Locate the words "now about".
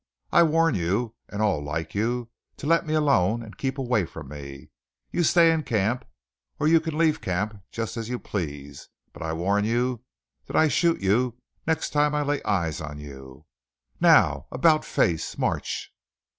13.99-14.83